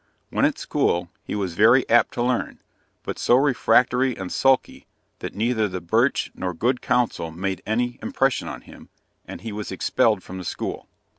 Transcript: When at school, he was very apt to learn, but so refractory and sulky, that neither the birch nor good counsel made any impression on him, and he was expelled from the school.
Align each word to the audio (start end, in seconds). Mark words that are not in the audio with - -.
When 0.31 0.45
at 0.45 0.57
school, 0.57 1.11
he 1.23 1.35
was 1.35 1.53
very 1.53 1.87
apt 1.87 2.15
to 2.15 2.23
learn, 2.23 2.59
but 3.03 3.19
so 3.19 3.35
refractory 3.35 4.17
and 4.17 4.31
sulky, 4.31 4.87
that 5.19 5.35
neither 5.35 5.67
the 5.67 5.79
birch 5.79 6.31
nor 6.33 6.55
good 6.55 6.81
counsel 6.81 7.29
made 7.29 7.61
any 7.67 7.99
impression 8.01 8.47
on 8.47 8.61
him, 8.61 8.89
and 9.27 9.41
he 9.41 9.51
was 9.51 9.71
expelled 9.71 10.23
from 10.23 10.39
the 10.39 10.43
school. 10.43 10.89